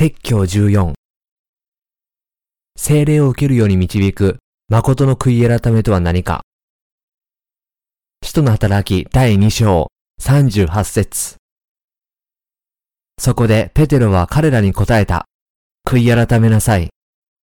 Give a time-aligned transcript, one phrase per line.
[0.00, 0.94] 説教14。
[2.74, 4.38] 精霊を受けるように導く
[4.70, 6.40] 誠の悔い改めとは何か。
[8.24, 9.88] 使徒の働き第2章
[10.22, 11.36] 38節
[13.18, 15.26] そこでペテロは彼らに答えた。
[15.86, 16.88] 悔い改めなさい。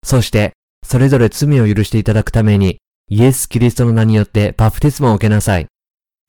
[0.05, 0.53] そして、
[0.85, 2.77] それぞれ罪を許していただくために、
[3.09, 5.65] イエス・キリストの名によってバプテスマを受けなさい。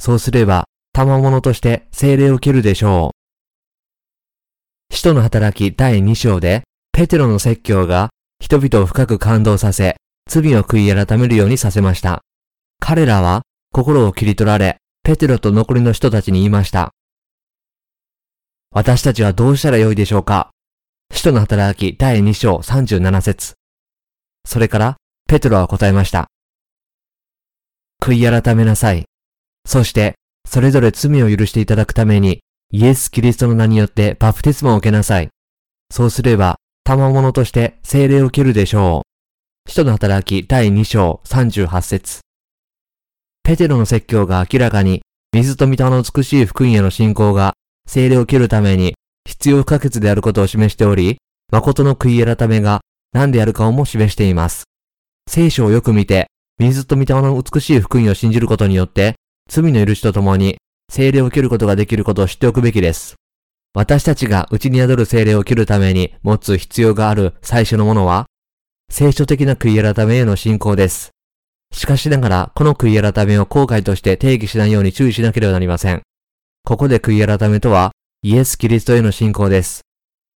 [0.01, 0.65] そうすれば、
[0.95, 3.24] 賜物として精霊を受けるでしょう。
[4.95, 6.63] 使徒の働き第2章で、
[6.93, 9.97] ペテロの説教が人々を深く感動させ、
[10.31, 12.23] 罪を悔い改めるようにさせました。
[12.79, 16.93] 彼らは心を切り取られ、ペテロと残りの人たちに言いました。
[18.71, 20.51] 私たちはどうしたらよいでしょうか？
[21.13, 23.55] 使徒の働き第2章37節
[24.47, 24.97] それから、
[25.29, 26.29] ペテロは答えました。
[28.01, 29.07] 悔い改めなさい。
[29.67, 30.15] そして、
[30.49, 32.43] それぞれ罪を許していただくために、
[32.73, 35.29] イエス・キリストの名によってバプテスマを受けなさい。
[35.91, 39.03] そうすれば、賜物として精霊を受けるでしょ
[39.67, 39.71] う。
[39.71, 42.21] 使徒の働き第2章38節
[43.43, 47.55] ペテロの説教が明らかに、水と御霊の美しい福音への信仰が
[47.87, 48.95] 精霊を受けるために
[49.27, 51.19] 必要不可欠であることを示しており、
[51.53, 52.81] 誠の悔い改めが
[53.13, 54.65] 何であるかをも示しています。
[55.29, 56.27] 聖書をよく見て、
[56.59, 59.15] 水と御霊の美しい福音を信じることによって、
[59.49, 60.57] 罪の許しとともに
[60.91, 63.15] 精霊を受けることができることを知っておくべきです。
[63.75, 68.27] 私たちが内に宿る精霊を受けるために持つ必要がある最初のものは、
[68.91, 71.11] 聖書的な悔い改めへの信仰です。
[71.73, 76.03] しかしながら、この悔い改めを後悔として定義しないように注意しなければなりません。
[76.65, 77.93] ここで悔い改めとは、
[78.23, 79.83] イエス・キリストへの信仰です。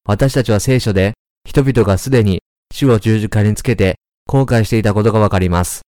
[0.06, 1.14] 私たちは聖書で、
[1.48, 2.42] 人々がすでに
[2.74, 3.96] 主を十字架につけて
[4.28, 5.82] 後悔していたことがわかります。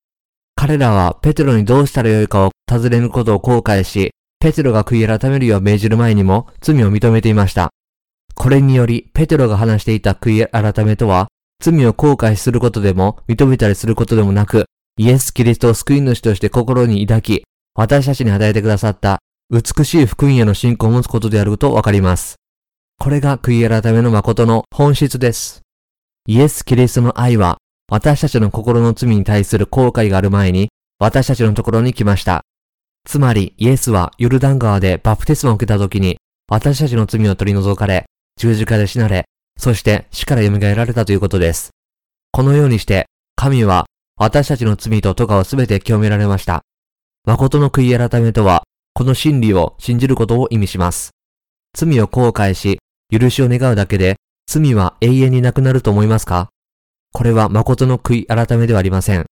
[0.55, 7.69] 彼らはペテロにどうしたらよいかを尋ねることを後悔し、ペテロが悔い改めるよう命じる前にも罪を認めていました。
[8.35, 11.27] これにより、ペテロが話していた悔い改めとは、
[11.61, 14.65] 罪を後悔することでも認めたりすることでもなく、
[14.97, 17.43] イエス・キリストを救い主として心に抱き、
[17.75, 22.35] 私たちに与えてくださった美しい福音への信仰を持つことであるとわかります。
[22.97, 25.61] これが悔い改めの誠の本質です。
[26.27, 27.57] イエス・キリストの愛は
[27.91, 32.43] 私たちの心の罪に対する後悔がある前に、私たちのところに来ました。
[33.05, 36.17] つまり、イエスはヨルダン川でバプテスマを受けた時に、
[36.47, 38.05] 私たちの罪を取り除かれ、
[38.37, 39.25] 十字架で死なれ、
[39.57, 41.69] そして死から蘇られたということです。
[42.31, 43.85] このようにして、神は
[44.17, 46.61] 私たちの罪と咎をすべて清められました。
[47.25, 51.11] 誠の悔い改めとは、この真理を信じることを意味します。
[51.73, 52.79] 罪を後悔し、
[53.11, 54.15] 許しを願うだけで、
[54.47, 56.49] 罪は永遠になくなると思いますか？
[57.11, 59.25] これは誠の悔い改めではありません。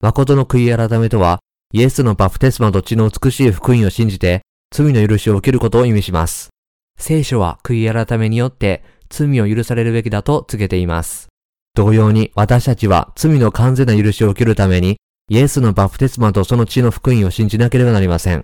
[0.00, 1.40] 誠の悔い改めとは、
[1.72, 4.42] イエスのバプテスマと血の美しい福音を信じて、
[4.74, 6.50] 罪の許しを受けることを意味します。
[6.98, 11.28] 聖書は悔い改めによって罪を許されるべきだと告げています。
[11.74, 14.96] 同様に私たちは罪の完全な許しを受けるために、
[15.28, 18.42] イエスのバプテスマとその血の福音を信じなければなりません。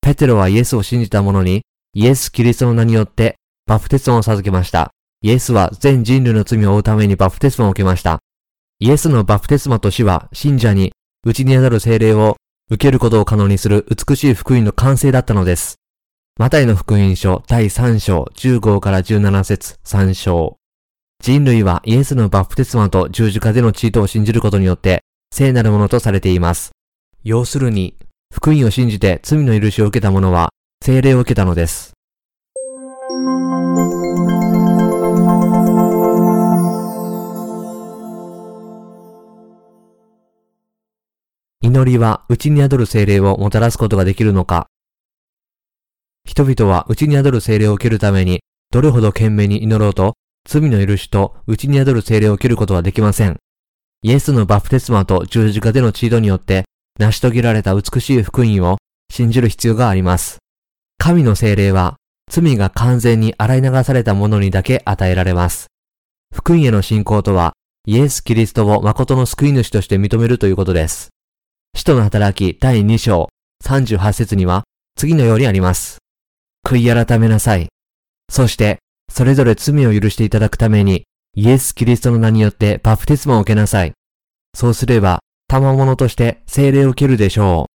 [0.00, 3.36] ペテロはイエスを信じた者に、イエス・キリストの名によって
[3.66, 4.90] バプテスマを授けました。
[5.20, 8.20] イエスは全人類の罪を負うためにバプテスマを受けました。
[8.78, 10.92] イエスのバプテスマと死は信者に
[11.26, 12.36] 内に宿る精霊を
[12.70, 15.76] 受けることを可能にする美しい福音の完成だったのです。
[16.38, 20.56] マタイの福音書第3章15から17節3章。
[21.22, 26.72] 人類はイエスのバプテスマと十字架での地位とを信じることによって聖なるものとされています。
[27.22, 27.96] 要するに、
[28.32, 30.50] 福音を信じて罪の許しを受けた者は
[30.84, 31.93] 精霊を受けたのです。
[41.64, 44.66] 祈りは内に宿る精霊をもたらすことができるのか
[46.26, 50.12] 人々は内に宿る精霊を受けるためにどれほど懸命に祈ろうと
[50.46, 53.38] 罪の許しと内に宿る精霊を受けることはできません。
[54.02, 56.64] イエスのバプテスマと十字架でのチードによって
[57.00, 58.76] 成し遂げられた美しい福音を
[59.10, 60.40] 信じる必要があります。
[60.98, 61.96] 神の精霊は
[62.30, 65.68] 罪が完全に洗い流された者にだけ与えられます。
[66.30, 67.54] 福音への信仰とは
[67.86, 71.08] イエス・キリストを誠の救い主として認めるということです。
[71.76, 73.28] 使徒の働き第2章
[73.64, 74.62] 38節には
[74.96, 75.98] 次のようにあります。
[76.64, 77.66] 悔い改めなさい。
[78.30, 78.78] そして、
[79.12, 81.04] それぞれ罪を許していただくために、
[81.34, 83.92] イエス・キリストの名によってバプテスマを受けなさい。
[84.54, 85.18] そうすれば、
[85.48, 87.66] 賜物として聖霊を受けるでしょ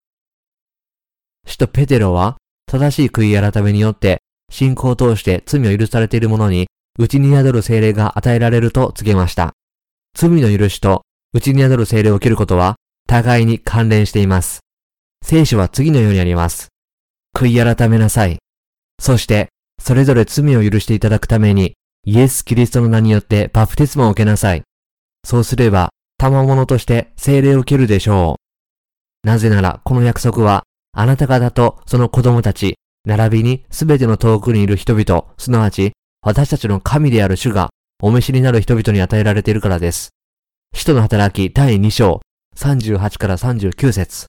[1.45, 1.49] う。
[1.49, 2.37] 使徒ペテロは、
[2.67, 6.67] 正しい悔い改めによって、信仰を通して罪を許されている者に、
[6.97, 9.51] 内に宿る聖霊が与えられると告げました。
[10.15, 11.03] 罪の許しと
[11.33, 12.77] 内に宿る聖霊を受けることは、
[13.09, 14.59] 互いに関連しています。
[15.25, 16.67] 聖書は次のようにあります。
[17.35, 18.37] 悔い改めなさい。
[19.01, 19.49] そして、
[19.81, 21.73] それぞれ罪を許していただくために、
[22.05, 24.61] イエス・キリストの名によってバプテスマを受けなさい。
[25.25, 25.89] そうすれば、
[26.19, 28.35] 賜物として聖霊を受けるでしょ
[29.23, 29.27] う。
[29.27, 37.69] なぜなら、この約束は、あなた方とその子供たち、並びにすべての遠くにいる人々、すなわち、私たちの神である主が、
[38.03, 40.09] お召しになる人々に与えられているからです。
[40.75, 42.21] 使徒の働き第2章、
[42.59, 44.25] 38から39節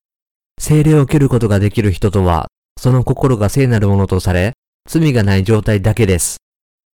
[0.61, 2.47] 聖霊を受けることができる人とは、
[2.81, 4.53] その心が聖なるものとされ、
[4.89, 6.37] 罪がない状態だけです。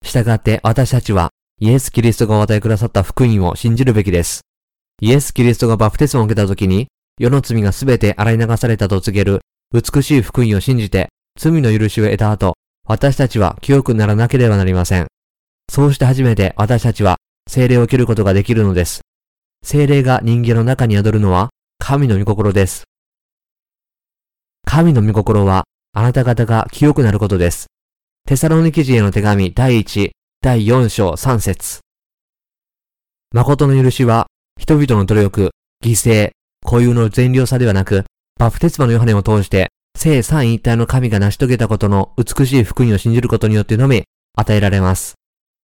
[0.06, 4.42] したがって私たちは、イエス・キリストがお与えくださった福音を信じるべきです。
[5.02, 6.88] イエス・キリストがバプテスマを受けた時に、
[7.18, 9.42] 世の罪がすべて洗い流されたと告げる
[9.74, 11.10] 美しい福音を信じて、
[11.40, 12.54] 罪の許しを得た後、
[12.88, 15.08] 私たちは清くならなければなりません。
[15.72, 17.18] そうして初めて私たちは
[17.50, 19.02] 精霊を受けることができるのです。
[19.66, 21.50] 精霊が人間の中に宿るのは
[21.80, 22.84] 神の御心です。
[24.66, 25.64] 神の御心は
[25.94, 27.68] あなた方が清くなることです。
[28.28, 30.12] テサロニケ人への手紙第1、
[30.42, 31.80] 第4章3節
[33.34, 34.28] 誠の許しは
[34.60, 35.52] 人々の努力、
[35.82, 36.32] 犠牲、
[36.66, 38.04] 固有の善良さではなく、
[38.38, 44.04] バプテスマのヨハネを通して聖三一体の神が成し遂げたことの美しい福音を信じることによってのみ
[44.36, 45.14] 与えられます。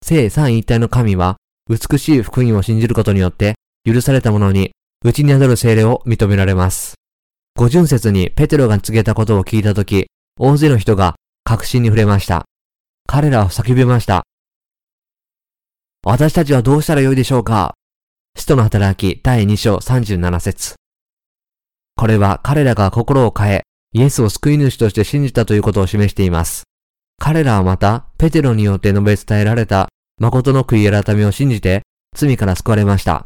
[0.04, 1.38] 聖三一体の神は
[1.70, 3.54] 美しい福音を信じることによって
[3.86, 4.72] 許された者に
[5.04, 6.96] 内に宿る精霊を認められます。
[7.56, 10.08] 五巡節にペテロが告げたことを聞いたとき、
[10.40, 12.46] 大勢の人が確信に触れました。
[13.06, 14.24] 彼らは叫びました。
[16.06, 17.74] 私たちはどうしたらよいでしょうか？
[18.38, 20.76] 使徒の働き第2章37節
[21.96, 23.64] これは彼らが心を変え、
[23.94, 26.64] イエスを救い主として信じたということを示しています。
[27.20, 29.90] 彼らはまた、ペテロによって述べ伝えられた
[30.20, 31.84] 誠の悔い改めを信じて、
[32.16, 33.24] 罪から救われました。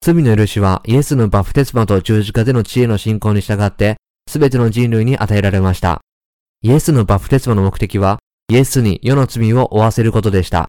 [0.00, 3.96] 罪の許しはイエスのバプテスマと十字架での知恵の信仰に従って、
[4.26, 6.00] すべての人類に与えられました。
[6.62, 8.18] イエスのバプテスマの目的は、
[8.50, 10.68] イエスに世の罪を負わせることでした。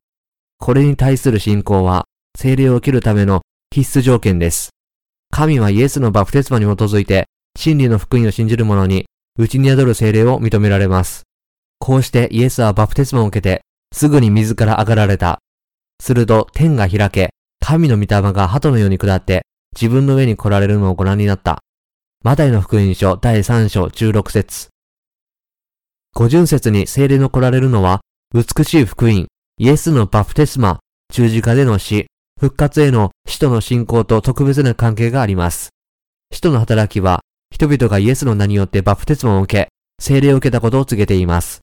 [0.58, 2.06] これに対する信仰は、
[2.38, 3.42] 精霊を受けるための
[3.74, 4.72] 必須条件です。
[5.32, 7.28] 神はイエスのバプテスマに基づいて、
[7.58, 9.06] 真理の福音を信じる者に
[9.38, 11.24] 内に宿る精霊を認められます。
[11.80, 13.62] こうしてイエスはバプテスマを受けて、
[13.94, 15.40] すぐに水から上がられた。
[16.02, 17.30] すると天が開け、
[17.70, 19.46] 神の御霊が鳩のように下って、
[19.80, 21.60] 自分の上に来られるのをご覧になった。
[22.24, 24.70] マタイの福音書第3章16節
[26.16, 28.02] 五巡節に精霊の来られるのは、
[28.34, 29.28] 美しい福音、
[29.60, 30.80] イエスのバプテスマ、
[31.14, 32.08] 十字架での死、
[32.40, 35.70] 復活への使徒の信仰と特別な関係があります。
[36.34, 37.20] 使徒の働きは、
[37.52, 39.70] 人々がイエスの名によってバプテスマを受け、
[40.04, 41.60] 聖霊を受けたことを告げています。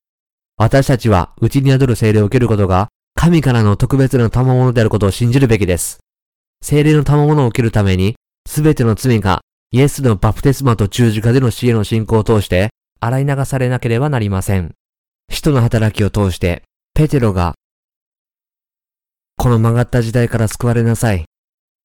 [0.56, 5.98] 私たちは、内に宿る聖霊を受けることが、神からの特別な賜物であることを信じるべきです。
[6.62, 8.14] 聖霊の賜物を受けるために、
[8.46, 9.40] すべての罪が、
[9.72, 12.68] イエスのバプテスマと十字架での死への信仰を通して、
[13.00, 14.74] 洗い流されなければなりません。
[15.32, 16.62] 使徒の働きを通して、
[16.94, 17.54] ペテロが、
[19.36, 21.24] この曲がった時代から救われなさい。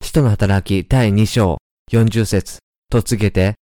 [0.03, 1.57] 使徒の働き第2章
[1.91, 3.55] 40節と告げて、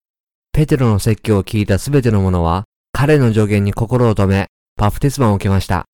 [0.52, 5.84] ペテロの説教を聞いたすべての者は、彼の助言に心を止め、バプテスマを受けました。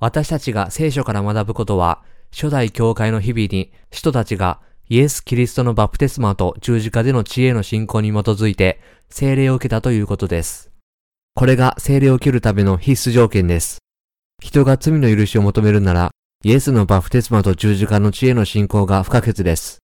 [0.00, 2.02] 私たちが聖書から学ぶことは、
[2.32, 8.80] 初代教会の日々に、使徒たちがイエス・キリストのバプテスマと十字架での知恵の信仰に基づいて、
[9.10, 10.72] 聖霊を受けたということです。
[11.34, 13.78] これが聖霊を受けるための必須条件です。
[14.42, 16.10] 人が罪の許しを求めるなら、
[16.42, 19.79] イエスのバプテスマと十字架の知恵の信仰が不可欠です。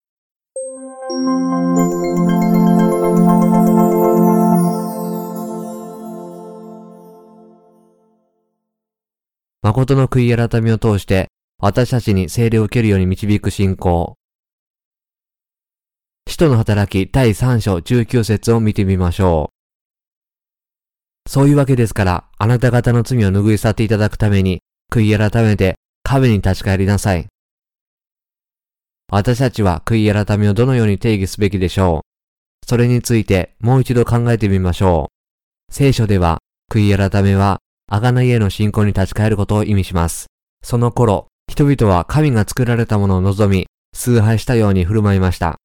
[9.63, 11.27] 誠の悔い改めを通して、
[11.59, 14.15] 私たちに聖霊を受けるように導く信仰。
[16.27, 19.51] 使徒の働き第3章19節を見てみましょ
[21.25, 21.29] う。
[21.29, 24.61] そういうわけですから、あなた方の罪を拭い去っていただくために、
[24.91, 27.27] 悔い改めて壁に立ち返りなさい。
[29.09, 32.65] 私たちは悔い改めをどのように定義すべきでしょう。
[32.67, 35.11] それについてもう一度考えてみましょ
[35.69, 35.73] う。
[35.73, 36.39] 聖書では、
[36.71, 40.27] 悔い改めは贖いへの信仰に立ち返ることを意味します。
[40.63, 45.55] その頃、人々は神が作られたものを望み、崇拝したように振る舞いました。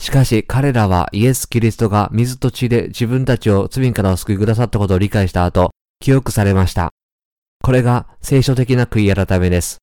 [0.00, 6.90] しかし彼らはイエス・キリストが水と血で自分たちを罪からお救いくださったことを理解した後、記憶されました。
[7.62, 9.78] これが聖書的な悔い改めです。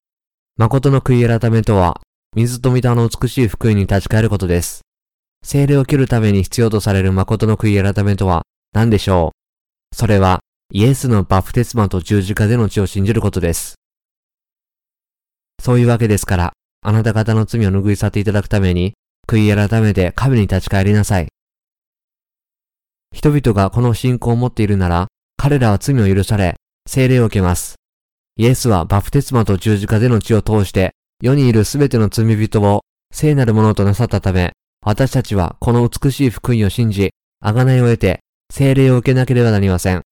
[0.57, 2.01] 誠の悔い改めとは、
[2.35, 4.81] 水と御霊の美しい福音に立ち返ることです。
[5.43, 8.41] 聖霊を切るために必要とされる誠の悔い改めとは
[8.73, 9.33] 何でしょ
[9.93, 9.95] う？
[9.95, 13.75] それは、イエスのバプテスマと十字架での血を信じることです。
[15.63, 18.93] そういうわけですから、あなた方の罪を拭い去っていただくために、
[19.29, 21.27] 悔い改めて神に立ち返りなさい。
[23.13, 25.07] 人々がこの信仰を持っているなら、
[25.37, 26.55] 彼らは罪を許され、
[26.85, 27.75] 聖霊を受けます。
[28.35, 32.81] イエスはバプテスマと十字架での血を通して世にいるすべての罪人を
[33.11, 34.51] 聖なるものとなさったため、
[34.85, 38.19] 私たちはこの美しい福音を信じ、贖いを得て、
[38.51, 40.03] 聖霊を受けなければなりません。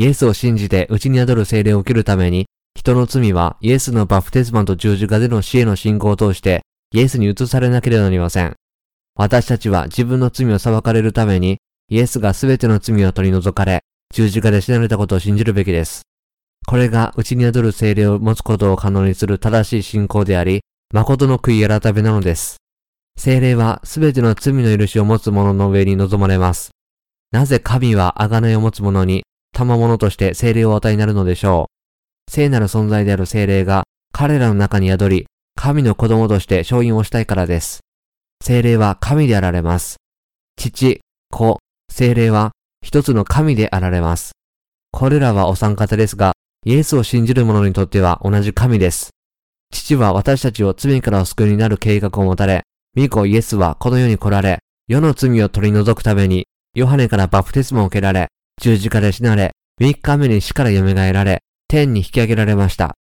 [0.00, 6.62] イエスを信じて内に宿る聖霊を受けるために、人の罪はイエスのバプテスマと十字架での死への信仰を通して、
[6.94, 8.56] イエスに移されなければなりません。
[9.14, 11.58] 私たちは自分の罪を裁かれるために、
[11.90, 13.82] イエスがすべての罪を取り除かれ、
[14.14, 16.00] 十字架で死なれたことを信じるべきです。
[16.66, 20.62] これが内に宿る聖霊を持つことを可能にする正しい信仰であり、
[20.94, 22.56] 誠の悔い改めなのです。
[23.18, 26.70] 聖霊はすべての罪の許しを持つ者の上に臨まれます。
[27.32, 29.24] なぜ神は贖いを持つ者に、
[29.60, 31.68] 賜物として聖霊を与えになるのでしょ
[32.28, 32.30] う。
[32.30, 37.80] 聖なる存在である聖霊が彼らの中に宿り、神の子供として承認をしたいからです。
[38.42, 39.96] 聖霊は神であられます。
[40.56, 41.00] 父、
[41.30, 41.58] 子、
[41.92, 42.52] 聖霊は
[42.82, 44.32] 一つの神であられます。
[44.92, 46.32] これらはお三方ですが、
[46.64, 49.10] イエスを信じる者にとっては同じ神です。
[49.72, 52.62] 父は私たちを罪からお救いになる計画を持たれ、
[52.96, 58.28] 御子イエスはこの世に来られ、世の罪を取り除くために、ヨハネからバプテスマを受けられ、
[58.60, 62.94] 十字架で死なれ、三日目に死から蘇られ、天に引き上げられました。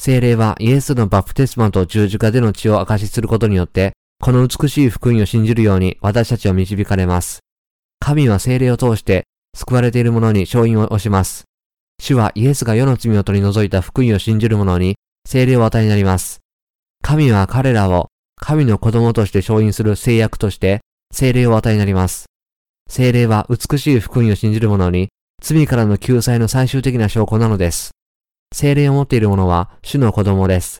[0.00, 3.92] 精霊はイエスのバプテスマと十字架での血を証しすることによって、
[4.22, 7.40] この美しい福音を信じるように私たちを導かれます。
[8.00, 11.44] 神は精霊を通して救われている者に勝因を押します。
[12.00, 14.96] 主はイエスが世の罪を取り除いた福音を信じる者に
[15.28, 16.40] 精霊を与えになります。
[17.02, 20.80] 神は彼らを神の子供として承認する制約として
[21.12, 22.26] 精霊を与えになります。
[22.88, 25.08] 精霊は美しい福音を信じる者に
[25.42, 27.90] 罪からの救済の最終的な証拠なのです。
[28.54, 30.78] 精霊を持っている者は主の子供です。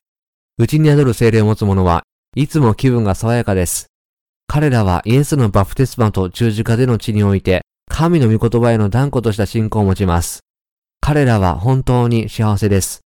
[0.58, 2.04] 内に宿る精霊を持つ者は
[2.36, 3.86] いつも気分が爽やかです。
[4.46, 10.40] 彼らはイエスのバプテスマと十字架での地において、神の御言葉への断固とした信仰を持ちます。
[11.00, 13.00] 彼らは本当に幸せです。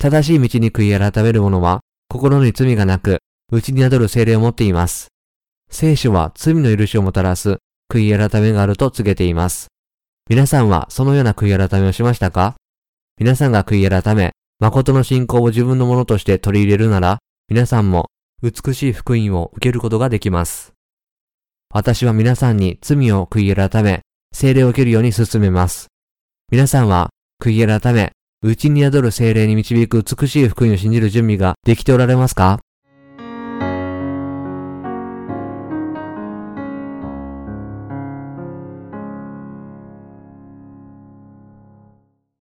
[0.00, 3.18] 正しい道に悔い改める者は、心に罪がなく、
[3.50, 5.08] 内に宿る精霊を持っています。
[5.70, 7.58] 聖書は罪の許しをもたらす
[7.92, 9.66] 悔い改めがあると告げています。
[10.30, 12.56] 皆さんはそのような悔い改めをしましたか？
[13.18, 17.18] 皆さんが悔い改め、誠の信仰を自分のものとして取り入れるなら、
[17.50, 18.06] 皆さんも
[18.42, 20.72] 美しい福音を受けることができます。
[21.68, 24.00] 私は皆さんに罪を悔い改め、
[24.32, 25.88] 精霊を受けるように進めます。
[26.50, 27.10] 皆さんは
[27.42, 32.60] 悔い改め、内に宿る精霊に導く美しい福音を信じる準備ができておられますか？